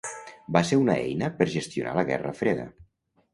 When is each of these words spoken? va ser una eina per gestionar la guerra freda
va 0.55 0.61
ser 0.69 0.79
una 0.83 0.95
eina 1.01 1.29
per 1.41 1.47
gestionar 1.57 1.93
la 1.99 2.05
guerra 2.09 2.33
freda 2.41 2.67